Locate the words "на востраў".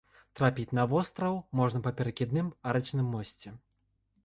0.77-1.35